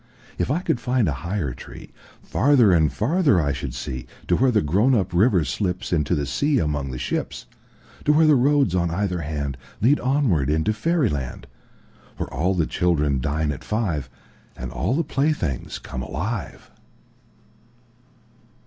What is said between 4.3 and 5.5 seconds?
where the grown up river